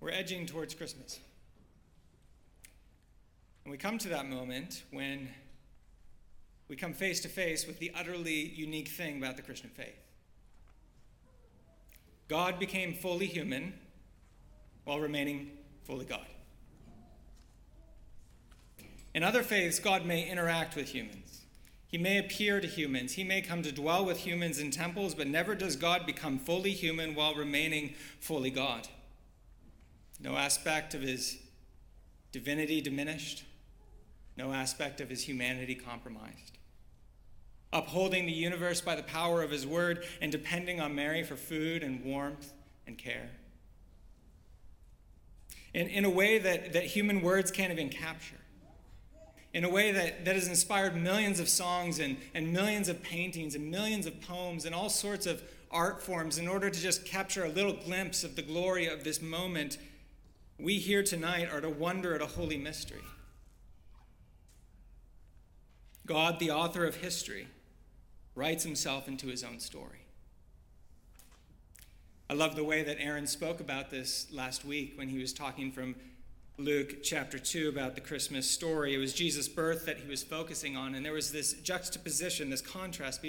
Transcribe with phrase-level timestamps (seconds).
[0.00, 1.18] We're edging towards Christmas.
[3.64, 5.28] And we come to that moment when
[6.68, 9.98] we come face to face with the utterly unique thing about the Christian faith.
[12.28, 13.74] God became fully human
[14.84, 15.50] while remaining
[15.84, 16.26] fully God.
[19.14, 21.42] In other faiths, God may interact with humans.
[21.88, 23.12] He may appear to humans.
[23.14, 26.72] He may come to dwell with humans in temples, but never does God become fully
[26.72, 28.88] human while remaining fully God.
[30.20, 31.38] No aspect of his
[32.32, 33.44] divinity diminished,
[34.36, 36.58] no aspect of his humanity compromised.
[37.72, 41.82] Upholding the universe by the power of his word and depending on Mary for food
[41.82, 42.52] and warmth
[42.86, 43.30] and care.
[45.74, 48.36] In, in a way that, that human words can't even capture.
[49.52, 53.54] In a way that, that has inspired millions of songs and, and millions of paintings
[53.54, 57.44] and millions of poems and all sorts of art forms in order to just capture
[57.44, 59.78] a little glimpse of the glory of this moment
[60.58, 63.02] we here tonight are to wonder at a holy mystery.
[66.06, 67.48] God, the author of history,
[68.34, 70.00] writes himself into his own story.
[72.30, 75.70] I love the way that Aaron spoke about this last week when he was talking
[75.70, 75.94] from
[76.58, 78.94] Luke chapter 2 about the Christmas story.
[78.94, 82.62] It was Jesus' birth that he was focusing on, and there was this juxtaposition, this
[82.62, 83.22] contrast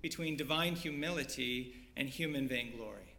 [0.00, 3.11] between divine humility and human vainglory.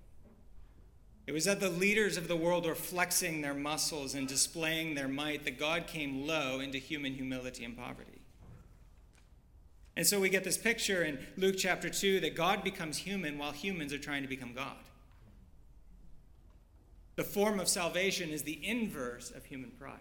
[1.26, 5.08] It was that the leaders of the world were flexing their muscles and displaying their
[5.08, 8.22] might that God came low into human humility and poverty.
[9.96, 13.52] And so we get this picture in Luke chapter 2 that God becomes human while
[13.52, 14.76] humans are trying to become God.
[17.16, 20.00] The form of salvation is the inverse of human pride.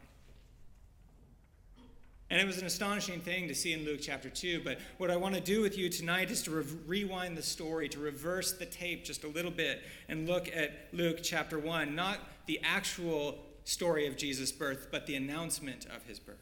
[2.32, 4.62] And it was an astonishing thing to see in Luke chapter 2.
[4.64, 7.90] But what I want to do with you tonight is to re- rewind the story,
[7.90, 11.94] to reverse the tape just a little bit, and look at Luke chapter 1.
[11.94, 16.38] Not the actual story of Jesus' birth, but the announcement of his birth.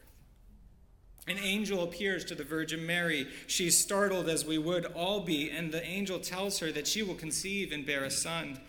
[1.27, 3.27] An angel appears to the Virgin Mary.
[3.47, 7.15] She's startled, as we would all be, and the angel tells her that she will
[7.15, 8.61] conceive and bear a son.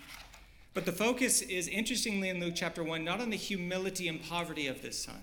[0.75, 4.67] But the focus is, interestingly, in Luke chapter 1, not on the humility and poverty
[4.67, 5.23] of this son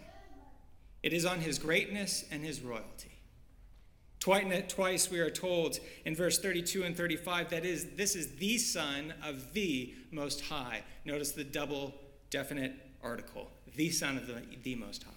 [1.04, 3.20] it is on his greatness and his royalty.
[4.20, 9.14] Twice we are told in verse 32 and 35 that is, this is the Son
[9.24, 10.84] of the Most High.
[11.06, 11.94] Notice the double
[12.30, 15.12] definite article the Son of the, the Most High.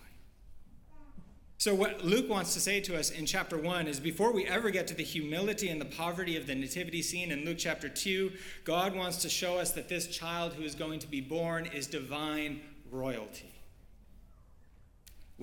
[1.59, 4.70] So, what Luke wants to say to us in chapter 1 is before we ever
[4.70, 8.32] get to the humility and the poverty of the nativity scene in Luke chapter 2,
[8.64, 11.87] God wants to show us that this child who is going to be born is
[11.87, 12.60] divine
[12.91, 13.53] royalty.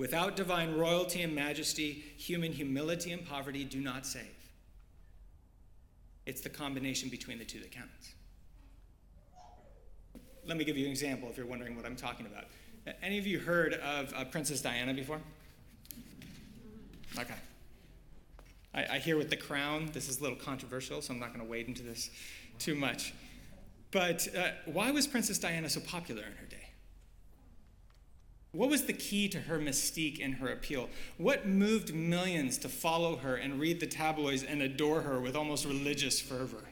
[0.00, 4.22] Without divine royalty and majesty, human humility and poverty do not save.
[6.24, 8.14] It's the combination between the two that counts.
[10.46, 12.44] Let me give you an example if you're wondering what I'm talking about.
[13.02, 15.20] Any of you heard of uh, Princess Diana before?
[17.18, 17.34] Okay.
[18.72, 21.44] I, I hear with the crown, this is a little controversial, so I'm not going
[21.44, 22.08] to wade into this
[22.58, 23.12] too much.
[23.90, 26.69] But uh, why was Princess Diana so popular in her day?
[28.52, 30.88] What was the key to her mystique and her appeal?
[31.18, 35.64] What moved millions to follow her and read the tabloids and adore her with almost
[35.64, 36.64] religious fervor?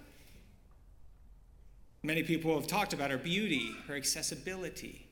[2.02, 5.06] Many people have talked about her beauty, her accessibility,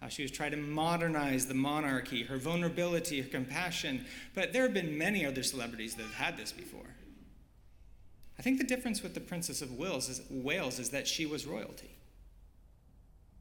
[0.00, 4.04] how she was trying to modernize the monarchy, her vulnerability, her compassion.
[4.34, 6.96] But there have been many other celebrities that have had this before.
[8.38, 11.46] I think the difference with the Princess of Wales is, Wales is that she was
[11.46, 11.90] royalty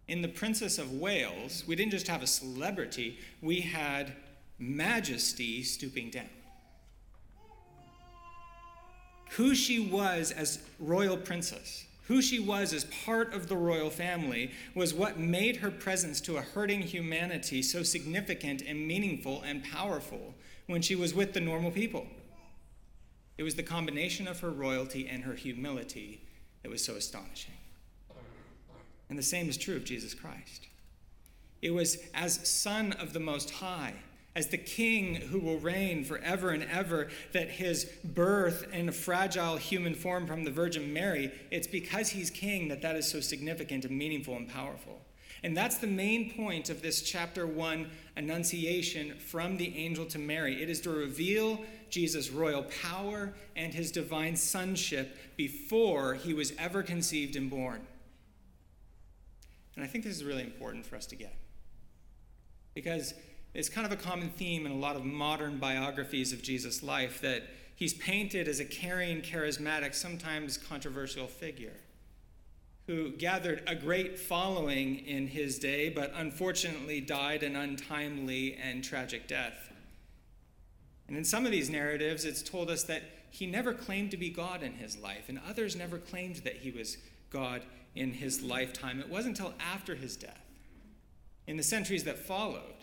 [0.10, 4.14] in the Princess of Wales, we didn't just have a celebrity, we had
[4.58, 6.30] majesty stooping down.
[9.34, 14.52] Who she was as royal princess, who she was as part of the royal family,
[14.74, 20.34] was what made her presence to a hurting humanity so significant and meaningful and powerful
[20.66, 22.08] when she was with the normal people.
[23.38, 26.22] It was the combination of her royalty and her humility
[26.64, 27.54] that was so astonishing.
[29.10, 30.68] And the same is true of Jesus Christ.
[31.62, 33.94] It was as Son of the Most High,
[34.36, 39.58] as the King who will reign forever and ever, that his birth in a fragile
[39.58, 43.84] human form from the Virgin Mary, it's because he's King that that is so significant
[43.84, 45.02] and meaningful and powerful.
[45.44, 50.62] And that's the main point of this chapter 1 annunciation from the angel to Mary.
[50.62, 56.84] It is to reveal Jesus' royal power and his divine sonship before he was ever
[56.84, 57.82] conceived and born.
[59.76, 61.36] And I think this is really important for us to get.
[62.74, 63.14] Because
[63.54, 67.22] it's kind of a common theme in a lot of modern biographies of Jesus' life
[67.22, 67.44] that
[67.76, 71.78] he's painted as a caring, charismatic, sometimes controversial figure
[72.90, 79.28] who gathered a great following in his day, but unfortunately died an untimely and tragic
[79.28, 79.72] death.
[81.08, 84.32] And in some of these narratives, it's told us that he never claimed to be
[84.32, 86.98] God in his life, and others never claimed that he was
[87.30, 87.62] God
[87.96, 89.00] in his lifetime.
[89.00, 90.46] It wasn't until after his death,
[91.48, 92.76] in the centuries that followed,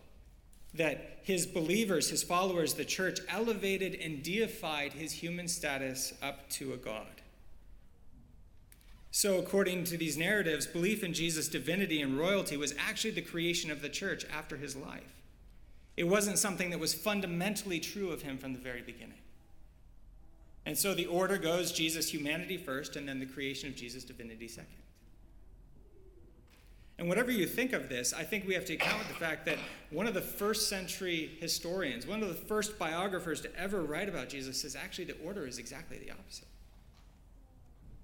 [0.74, 6.72] that his believers, his followers, the church, elevated and deified his human status up to
[6.72, 7.06] a God.
[9.10, 13.70] So, according to these narratives, belief in Jesus' divinity and royalty was actually the creation
[13.70, 15.14] of the church after his life.
[15.96, 19.22] It wasn't something that was fundamentally true of him from the very beginning.
[20.66, 24.48] And so the order goes Jesus' humanity first, and then the creation of Jesus' divinity
[24.48, 24.82] second.
[26.98, 29.58] And whatever you think of this, I think we have to account the fact that
[29.90, 34.30] one of the first century historians, one of the first biographers to ever write about
[34.30, 36.48] Jesus, says actually the order is exactly the opposite.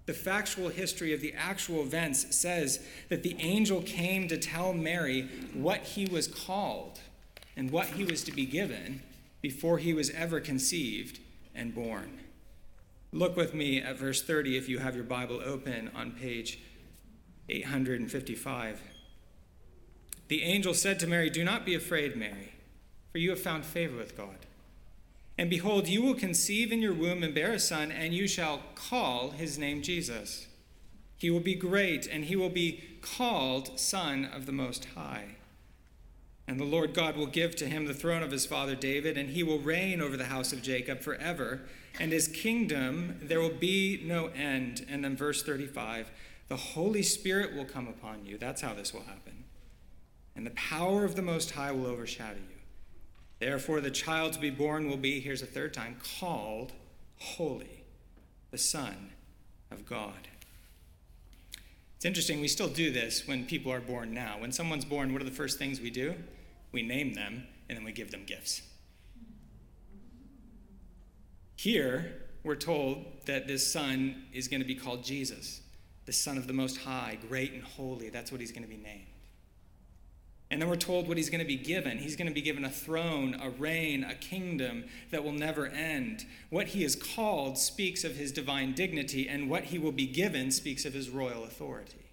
[0.04, 5.28] The factual history of the actual events says that the angel came to tell Mary
[5.54, 7.00] what he was called
[7.56, 9.02] and what he was to be given
[9.40, 11.20] before he was ever conceived
[11.54, 12.18] and born.
[13.12, 16.58] Look with me at verse 30 if you have your Bible open on page
[17.52, 18.80] 855.
[20.28, 22.54] The angel said to Mary, Do not be afraid, Mary,
[23.10, 24.46] for you have found favor with God.
[25.36, 28.62] And behold, you will conceive in your womb and bear a son, and you shall
[28.74, 30.46] call his name Jesus.
[31.16, 35.36] He will be great, and he will be called Son of the Most High.
[36.48, 39.30] And the Lord God will give to him the throne of his father David, and
[39.30, 41.62] he will reign over the house of Jacob forever,
[42.00, 44.84] and his kingdom there will be no end.
[44.88, 46.10] And then verse 35
[46.48, 48.38] the Holy Spirit will come upon you.
[48.38, 49.44] That's how this will happen.
[50.34, 52.56] And the power of the Most High will overshadow you.
[53.38, 56.72] Therefore, the child to be born will be, here's a third time, called
[57.18, 57.84] Holy,
[58.50, 59.10] the Son
[59.70, 60.28] of God.
[61.96, 64.36] It's interesting, we still do this when people are born now.
[64.38, 66.14] When someone's born, what are the first things we do?
[66.72, 68.62] We name them, and then we give them gifts.
[71.56, 75.60] Here, we're told that this son is going to be called Jesus,
[76.04, 78.08] the Son of the Most High, great and holy.
[78.08, 79.06] That's what he's going to be named.
[80.50, 81.96] And then we're told what he's going to be given.
[81.96, 86.26] He's going to be given a throne, a reign, a kingdom that will never end.
[86.50, 90.50] What he is called speaks of his divine dignity, and what he will be given
[90.50, 92.04] speaks of his royal authority.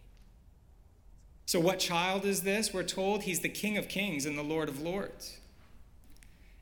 [1.46, 2.74] So, what child is this?
[2.74, 5.39] We're told he's the King of Kings and the Lord of Lords.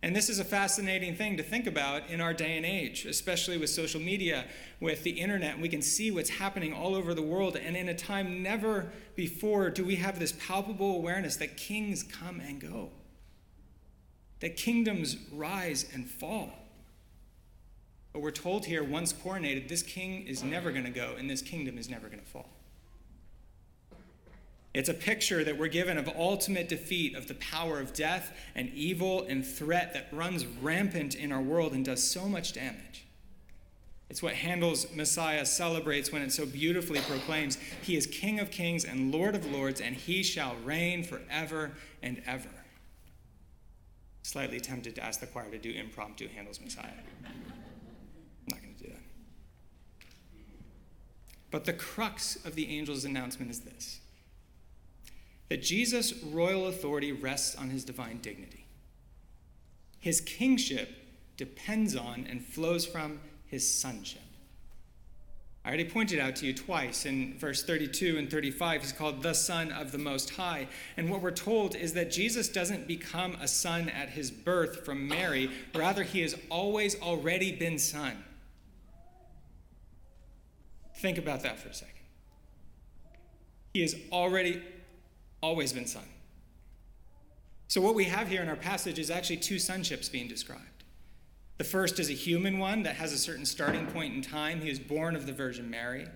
[0.04, 3.58] And this is a fascinating thing to think about in our day and age, especially
[3.58, 4.46] with social media,
[4.80, 5.60] with the internet.
[5.60, 7.56] We can see what's happening all over the world.
[7.56, 12.40] And in a time never before do we have this palpable awareness that kings come
[12.40, 12.92] and go,
[14.40, 16.52] that kingdoms rise and fall.
[18.14, 21.42] But we're told here, once coronated, this king is never going to go and this
[21.42, 22.57] kingdom is never going to fall.
[24.78, 28.70] It's a picture that we're given of ultimate defeat of the power of death and
[28.76, 33.08] evil and threat that runs rampant in our world and does so much damage.
[34.08, 38.86] It's what Handel's Messiah celebrates when it so beautifully proclaims, He is King of kings
[38.86, 41.72] and Lord of lords, and He shall reign forever
[42.04, 42.48] and ever.
[44.22, 46.92] Slightly tempted to ask the choir to do impromptu Handel's Messiah.
[47.26, 47.34] I'm
[48.52, 49.02] not going to do that.
[51.50, 54.02] But the crux of the angel's announcement is this
[55.50, 58.66] that Jesus' royal authority rests on his divine dignity.
[60.00, 60.90] His kingship
[61.38, 64.22] depends on and flows from his sonship.
[65.68, 69.34] I already pointed out to you twice in verse 32 and 35, he's called the
[69.34, 70.70] Son of the Most High.
[70.96, 75.10] And what we're told is that Jesus doesn't become a son at his birth from
[75.10, 78.24] Mary, rather, he has always already been son.
[80.96, 81.94] Think about that for a second.
[83.74, 84.62] He has already
[85.42, 86.04] always been son.
[87.68, 90.84] So, what we have here in our passage is actually two sonships being described.
[91.58, 94.62] The first is a human one that has a certain starting point in time.
[94.62, 96.08] He was born of the Virgin Mary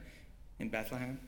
[0.60, 1.20] in Bethlehem.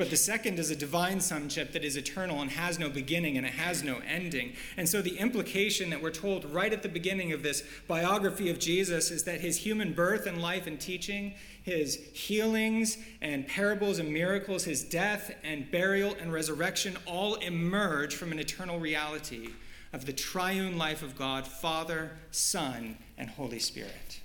[0.00, 3.44] But the second is a divine sonship that is eternal and has no beginning and
[3.44, 4.54] it has no ending.
[4.78, 8.58] And so the implication that we're told right at the beginning of this biography of
[8.58, 14.10] Jesus is that his human birth and life and teaching, his healings and parables and
[14.10, 19.50] miracles, his death and burial and resurrection all emerge from an eternal reality
[19.92, 24.22] of the triune life of God, Father, Son, and Holy Spirit.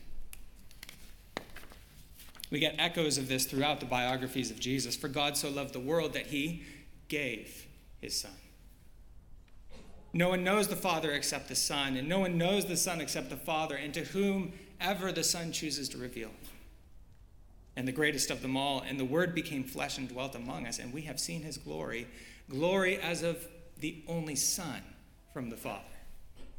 [2.56, 4.96] We get echoes of this throughout the biographies of Jesus.
[4.96, 6.64] For God so loved the world that he
[7.10, 7.68] gave
[8.00, 8.32] his Son.
[10.14, 13.30] No one knows the Father except the Son, and no one knows the Son except
[13.30, 16.32] the Father, and to whomever the Son chooses to reveal.
[17.76, 18.82] and the greatest of them all.
[18.88, 22.08] And the Word became flesh and dwelt among us, and we have seen his glory
[22.50, 23.50] glory as of
[23.82, 24.82] the only Son
[25.34, 25.84] from the Father,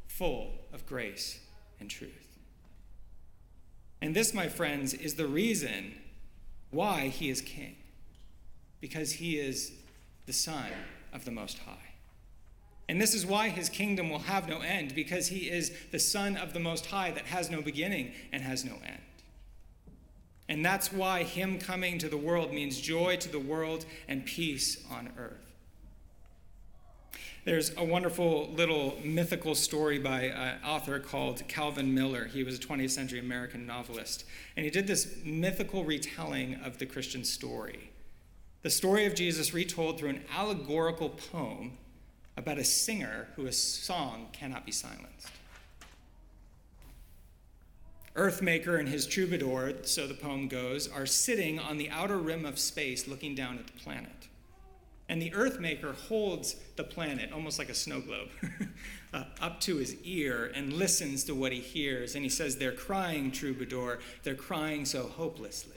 [0.07, 1.39] full of grace
[1.79, 2.36] and truth.
[4.01, 5.93] And this, my friends, is the reason
[6.69, 7.75] why he is king,
[8.79, 9.71] because he is
[10.25, 10.69] the Son
[11.13, 11.93] of the Most High.
[12.89, 16.37] And this is why his kingdom will have no end, because he is the Son
[16.37, 19.01] of the Most High that has no beginning and has no end.
[20.49, 24.85] And that's why him coming to the world means joy to the world and peace
[24.89, 25.46] on earth.
[27.47, 32.25] There's a wonderful little mythical story by an author called Calvin Miller.
[32.25, 34.25] He was a 20th century American novelist.
[34.57, 37.91] And he did this mythical retelling of the Christian story.
[38.63, 41.77] The story of Jesus retold through an allegorical poem
[42.35, 45.31] about a singer whose song cannot be silenced.
[48.13, 52.59] Earthmaker and his troubadour, so the poem goes, are sitting on the outer rim of
[52.59, 54.27] space looking down at the planet.
[55.09, 58.27] And the Earthmaker holds the planet, almost like a snow globe,
[59.13, 62.15] uh, up to his ear and listens to what he hears.
[62.15, 63.99] And he says, They're crying, troubadour.
[64.23, 65.75] They're crying so hopelessly.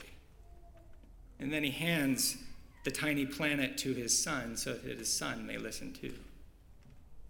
[1.39, 2.37] And then he hands
[2.83, 6.13] the tiny planet to his son so that his son may listen too.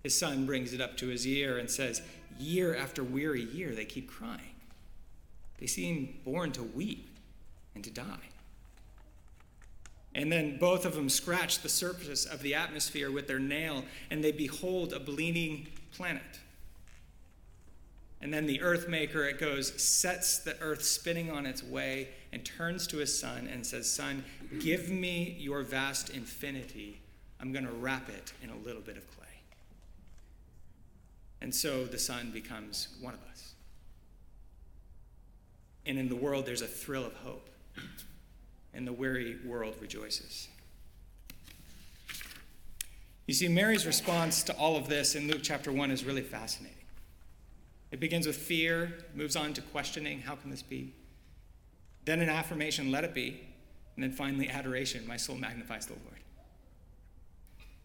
[0.03, 2.01] His son brings it up to his ear and says,
[2.39, 4.55] Year after weary year, they keep crying.
[5.59, 7.09] They seem born to weep
[7.75, 8.30] and to die.
[10.13, 14.23] And then both of them scratch the surface of the atmosphere with their nail, and
[14.23, 16.39] they behold a bleeding planet.
[18.21, 22.45] And then the earth maker, it goes, sets the earth spinning on its way and
[22.45, 24.23] turns to his son and says, Son,
[24.59, 26.99] give me your vast infinity.
[27.39, 29.25] I'm going to wrap it in a little bit of clay.
[31.41, 33.53] And so the son becomes one of us.
[35.87, 37.49] And in the world, there's a thrill of hope
[38.73, 40.47] and the weary world rejoices.
[43.27, 46.77] You see, Mary's response to all of this in Luke chapter 1 is really fascinating.
[47.91, 50.93] It begins with fear, moves on to questioning how can this be?
[52.05, 53.41] Then an affirmation, let it be.
[53.95, 56.17] And then finally, adoration, my soul magnifies the Lord.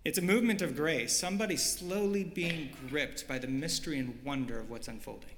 [0.04, 4.70] It's a movement of grace, somebody slowly being gripped by the mystery and wonder of
[4.70, 5.35] what's unfolding.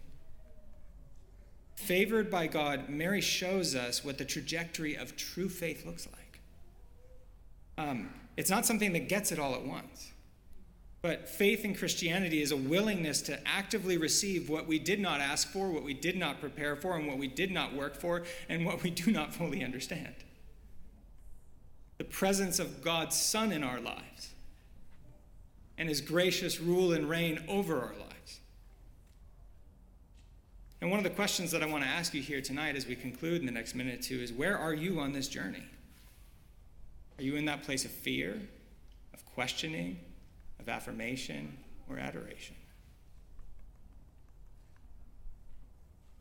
[1.89, 6.39] Favored by God, Mary shows us what the trajectory of true faith looks like.
[7.79, 10.13] Um, it's not something that gets it all at once.
[11.01, 15.49] But faith in Christianity is a willingness to actively receive what we did not ask
[15.49, 18.67] for, what we did not prepare for, and what we did not work for, and
[18.67, 20.15] what we do not fully understand.
[21.97, 24.35] The presence of God's Son in our lives
[25.79, 28.08] and his gracious rule and reign over our lives.
[30.89, 32.97] And one of the questions that I want to ask you here tonight as we
[32.97, 35.63] conclude in the next minute or two is where are you on this journey?
[37.19, 38.41] Are you in that place of fear,
[39.13, 39.99] of questioning,
[40.59, 41.59] of affirmation,
[41.91, 42.57] or adoration?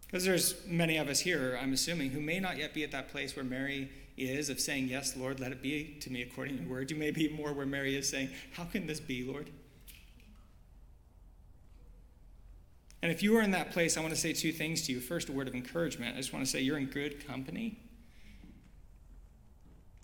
[0.05, 3.07] Because there's many of us here, I'm assuming, who may not yet be at that
[3.07, 6.63] place where Mary is of saying, Yes, Lord, let it be to me according to
[6.63, 6.91] your word.
[6.91, 9.49] You may be more where Mary is saying, How can this be, Lord?
[13.01, 14.99] And if you are in that place, I want to say two things to you.
[14.99, 16.15] First, a word of encouragement.
[16.15, 17.79] I just want to say you're in good company.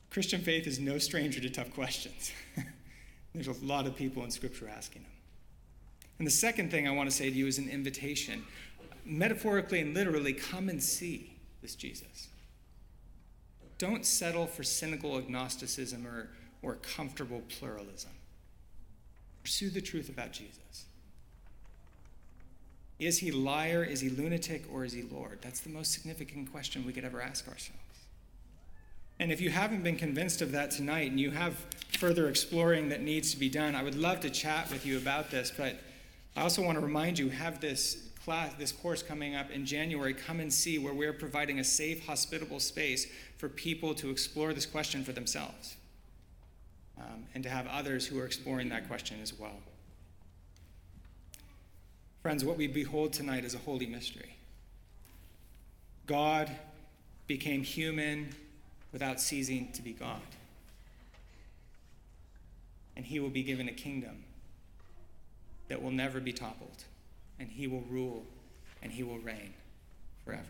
[0.09, 2.31] Christian faith is no stranger to tough questions.
[3.33, 5.11] There's a lot of people in Scripture asking them.
[6.19, 8.43] And the second thing I want to say to you is an invitation.
[9.05, 12.27] Metaphorically and literally, come and see this Jesus.
[13.79, 16.29] Don't settle for cynical agnosticism or,
[16.61, 18.11] or comfortable pluralism.
[19.41, 20.85] Pursue the truth about Jesus.
[23.05, 23.83] Is he liar?
[23.83, 24.63] Is he lunatic?
[24.71, 25.39] Or is he Lord?
[25.41, 27.79] That's the most significant question we could ever ask ourselves.
[29.19, 31.55] And if you haven't been convinced of that tonight and you have
[31.99, 35.29] further exploring that needs to be done, I would love to chat with you about
[35.29, 35.51] this.
[35.55, 35.77] But
[36.35, 40.13] I also want to remind you have this class, this course coming up in January.
[40.13, 43.07] Come and see where we're providing a safe, hospitable space
[43.37, 45.75] for people to explore this question for themselves
[46.97, 49.55] um, and to have others who are exploring that question as well.
[52.23, 54.37] Friends, what we behold tonight is a holy mystery.
[56.07, 56.49] God
[57.27, 58.33] became human
[58.93, 60.21] without ceasing to be God.
[62.95, 64.23] And he will be given a kingdom
[65.67, 66.85] that will never be toppled.
[67.41, 68.23] And he will rule
[68.81, 69.53] and he will reign
[70.23, 70.43] forever.